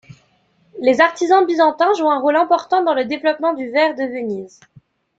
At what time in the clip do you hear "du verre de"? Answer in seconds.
3.53-4.01